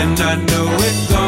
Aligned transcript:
and 0.00 0.20
I 0.20 0.34
know 0.36 0.68
it 0.88 1.16
all. 1.16 1.27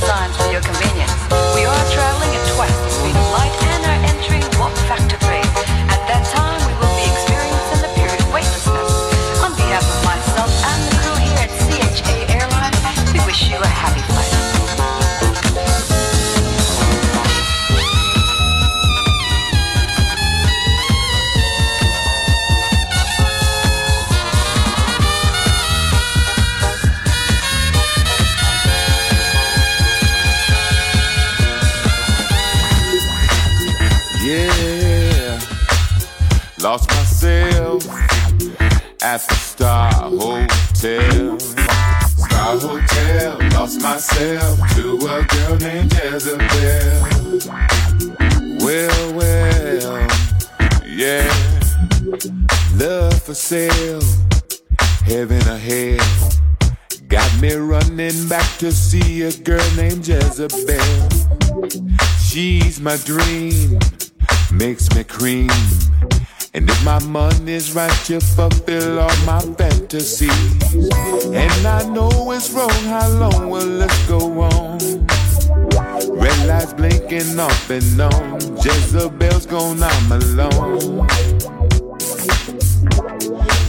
designed 0.00 0.34
for 0.34 0.50
your 0.50 0.62
convenience. 0.62 1.29
A 59.30 59.42
girl 59.42 59.70
named 59.76 60.06
Jezebel. 60.06 61.08
She's 62.20 62.80
my 62.80 62.96
dream, 62.98 63.78
makes 64.52 64.92
me 64.94 65.04
cream. 65.04 65.50
And 66.54 66.68
if 66.68 66.84
my 66.84 66.98
money's 67.04 67.72
right, 67.74 68.08
you 68.08 68.20
fulfill 68.20 68.98
all 68.98 69.16
my 69.26 69.40
fantasies. 69.58 70.30
And 71.32 71.66
I 71.66 71.88
know 71.92 72.32
it's 72.32 72.50
wrong, 72.50 72.82
how 72.94 73.08
long 73.08 73.50
will 73.50 73.78
this 73.78 74.08
go 74.08 74.20
on? 74.40 74.78
Red 76.16 76.46
lights 76.46 76.72
blinking 76.72 77.38
off 77.38 77.70
and 77.70 78.00
on. 78.00 78.40
Jezebel's 78.56 79.46
gone, 79.46 79.82
I'm 79.82 80.12
alone. 80.12 81.06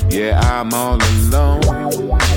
Yeah, 0.10 0.40
I'm 0.44 0.74
all 0.74 1.00
alone. 1.02 2.31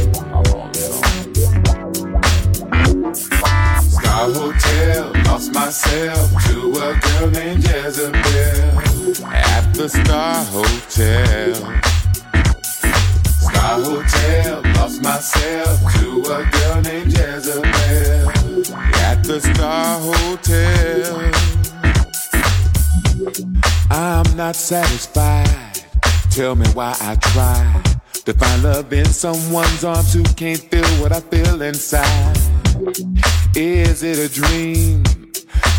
Star 4.24 4.42
Hotel, 4.42 5.12
lost 5.26 5.52
myself 5.52 6.44
to 6.46 6.70
a 6.70 6.98
girl 6.98 7.30
named 7.30 7.62
Jezebel 7.62 8.78
at 9.22 9.74
the 9.74 9.86
Star 9.86 10.44
Hotel. 10.44 11.54
Star 13.42 13.82
Hotel, 13.82 14.62
lost 14.76 15.02
myself 15.02 15.78
to 15.96 16.22
a 16.22 16.50
girl 16.50 16.80
named 16.80 17.12
Jezebel 17.12 17.66
at 18.96 19.22
the 19.24 19.40
Star 19.42 20.00
Hotel. 20.00 21.30
I'm 23.90 24.36
not 24.38 24.56
satisfied. 24.56 25.84
Tell 26.30 26.56
me 26.56 26.66
why 26.68 26.96
I 26.98 27.16
try 27.16 27.82
to 28.24 28.32
find 28.32 28.62
love 28.62 28.90
in 28.90 29.04
someone's 29.04 29.84
arms 29.84 30.14
who 30.14 30.22
can't 30.22 30.60
feel 30.60 30.88
what 31.02 31.12
I 31.12 31.20
feel 31.20 31.60
inside. 31.60 32.38
Is 33.56 34.02
it 34.02 34.18
a 34.18 34.28
dream? 34.28 35.04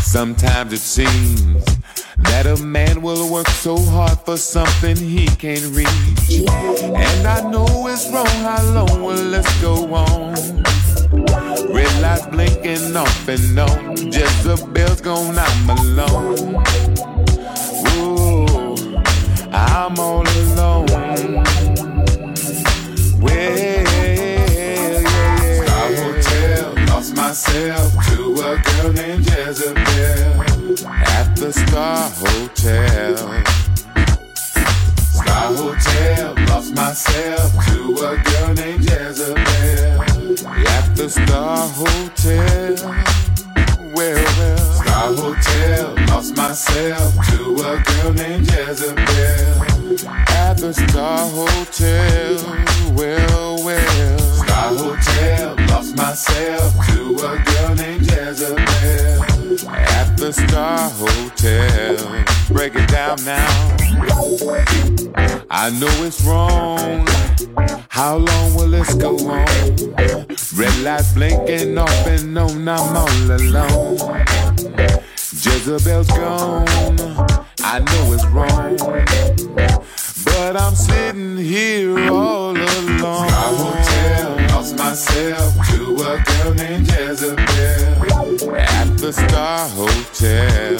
Sometimes 0.00 0.72
it 0.72 0.78
seems 0.78 1.62
that 2.16 2.46
a 2.46 2.56
man 2.56 3.02
will 3.02 3.30
work 3.30 3.48
so 3.48 3.76
hard 3.76 4.18
for 4.20 4.38
something 4.38 4.96
he 4.96 5.26
can't 5.26 5.76
reach. 5.76 6.46
And 6.48 7.26
I 7.26 7.50
know 7.50 7.86
it's 7.88 8.10
wrong, 8.10 8.26
how 8.26 8.62
long 8.72 9.02
will 9.02 9.30
this 9.30 9.60
go 9.60 9.94
on? 9.94 10.32
Red 11.70 12.00
lights 12.00 12.26
blinking 12.28 12.96
off 12.96 13.28
and 13.28 13.58
on, 13.58 13.96
Jezebel's 14.10 15.02
gone, 15.02 15.36
I'm 15.38 15.68
alone. 15.68 16.64
Ooh, 17.98 18.96
I'm 19.52 19.98
all 19.98 20.24
myself 27.56 28.06
to 28.06 28.34
a 28.34 28.58
girl 28.58 28.92
named 28.92 29.26
Jezebel 29.26 30.42
at 30.84 31.36
the 31.36 31.52
Star 31.52 32.10
Hotel. 32.10 33.16
Star 35.14 35.54
Hotel, 35.54 36.34
lost 36.48 36.74
myself 36.74 37.66
to 37.66 37.94
a 37.94 38.22
girl 38.22 38.54
named 38.54 38.84
Jezebel 38.84 40.02
at 40.68 40.96
the 40.96 41.08
Star 41.08 41.68
Hotel. 41.68 42.74
Well, 43.94 44.24
well, 44.38 44.72
Star 44.74 45.14
Hotel, 45.14 45.94
lost 46.08 46.36
myself 46.36 47.14
to 47.30 47.54
a 47.54 47.82
girl 47.82 48.12
named 48.12 48.50
Jezebel 48.50 50.06
at 50.28 50.58
the 50.58 50.74
Star 50.74 51.26
Hotel. 51.30 52.36
Well, 52.94 53.64
well, 53.64 54.25
Star 54.66 54.78
Hotel, 54.78 55.54
lost 55.68 55.96
myself 55.96 56.86
to 56.88 57.14
a 57.14 57.38
girl 57.38 57.74
named 57.76 58.02
Jezebel 58.02 58.58
at 59.70 60.16
the 60.16 60.32
Star 60.32 60.90
Hotel. 60.90 62.24
Break 62.48 62.74
it 62.74 62.88
down 62.88 63.16
now. 63.24 63.46
I 65.50 65.70
know 65.70 66.04
it's 66.04 66.20
wrong. 66.24 67.06
How 67.90 68.16
long 68.16 68.54
will 68.56 68.70
this 68.70 68.92
go 68.94 69.16
on? 69.28 69.46
Red 70.56 70.78
lights 70.82 71.14
blinking 71.14 71.78
off 71.78 72.06
and 72.08 72.36
on, 72.36 72.68
I'm 72.68 72.96
all 72.96 73.30
alone. 73.30 73.98
Jezebel's 75.44 76.08
gone. 76.08 76.66
I 77.60 77.78
know 77.78 78.12
it's 78.12 78.26
wrong. 78.26 78.76
But 80.24 80.60
I'm 80.60 80.74
sitting 80.74 81.36
here 81.36 82.10
all 82.10 82.56
alone. 82.56 83.75
Myself 84.96 85.52
to 85.68 85.92
a 85.92 86.22
girl 86.24 86.54
named 86.54 86.90
Jezebel 86.90 88.56
at 88.56 88.96
the 88.96 89.12
Star 89.12 89.68
Hotel. 89.68 90.76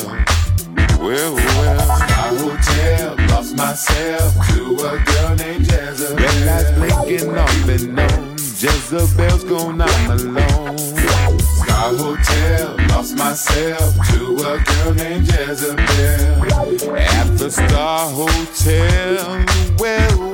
Well, 0.99 1.35
well, 1.35 1.97
Star 1.99 2.35
Hotel, 2.35 3.17
lost 3.29 3.55
myself 3.59 4.35
to 4.49 4.75
a 4.77 4.99
girl 5.05 5.37
named 5.37 5.71
Jezebel. 5.71 6.17
Red 6.17 6.47
lights 6.47 6.73
blinking 6.79 7.37
off 7.37 7.69
and 7.69 8.01
on. 8.01 8.33
Jezebel's 8.33 9.45
gone, 9.45 9.83
I'm 9.83 10.11
alone. 10.11 10.79
Star 10.79 11.95
Hotel, 11.95 12.77
lost 12.89 13.19
myself 13.19 13.95
to 14.13 14.35
a 14.37 14.59
girl 14.65 14.95
named 14.95 15.27
Jezebel 15.31 16.97
at 16.97 17.37
the 17.37 17.51
Star 17.51 18.09
Hotel. 18.09 19.45
Well, 19.79 20.26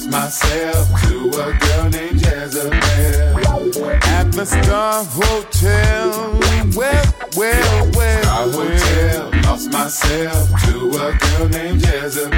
lost 0.00 0.10
myself 0.10 1.02
to 1.02 1.28
a 1.28 1.52
girl 1.58 1.90
named 1.90 2.20
Jezebel 2.22 2.72
at 2.72 4.32
the 4.32 4.46
Star 4.46 5.04
Hotel. 5.04 6.40
Well, 6.74 7.14
well, 7.36 7.90
well, 7.94 8.22
Star 8.22 8.50
Hotel, 8.50 9.30
lost 9.42 9.72
myself 9.72 10.48
to 10.64 10.88
a 10.88 11.18
girl 11.18 11.48
named 11.48 11.82
Jezebel 11.82 12.32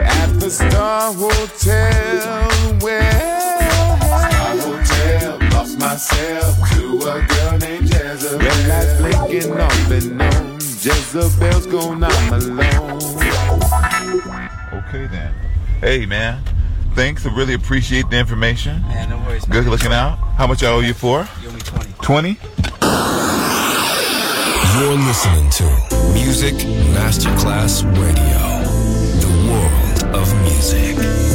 at 0.00 0.40
the 0.40 0.50
Star 0.50 1.12
Hotel. 1.12 2.78
Well, 2.80 3.98
Star 3.98 4.56
Hotel, 4.56 5.38
lost 5.50 5.78
myself 5.78 6.70
to 6.72 6.96
a 6.98 7.26
girl 7.26 7.58
named 7.58 7.90
Jezebel. 7.92 8.38
Red 8.38 8.68
lights 8.68 8.94
blinking 9.00 9.60
off 9.60 9.90
and 9.90 10.22
on. 10.22 10.54
Jezebel's 10.54 11.66
gone, 11.66 12.04
I'm 12.04 12.32
alone. 12.32 12.98
Okay 14.72 15.06
then. 15.08 15.34
Hey 15.80 16.06
man, 16.06 16.42
thanks. 16.94 17.24
I 17.24 17.32
really 17.34 17.54
appreciate 17.54 18.10
the 18.10 18.18
information. 18.18 18.82
Man, 18.82 19.10
no 19.10 19.18
worries. 19.18 19.44
Good 19.44 19.66
looking 19.66 19.92
out. 19.92 20.16
How 20.36 20.48
much 20.48 20.64
I 20.64 20.72
owe 20.72 20.80
you 20.80 20.92
for? 20.92 21.28
You 21.40 21.50
owe 21.50 21.52
me 21.52 21.60
20. 21.60 21.92
20? 22.02 22.38
You're 24.74 24.98
listening 25.06 25.50
to 25.50 25.64
Music 26.14 26.54
Masterclass 26.94 27.84
Radio, 27.96 28.40
the 29.20 29.30
world 29.48 30.16
of 30.16 30.42
music. 30.42 31.27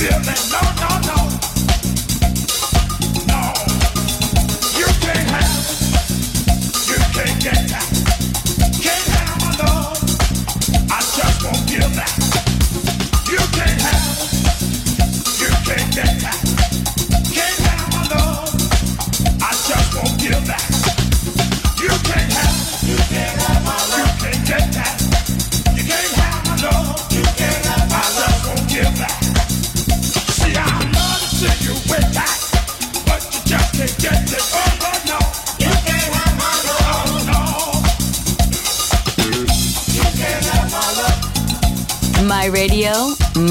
No, 0.00 0.08
no, 0.08 1.14
no. 1.14 1.19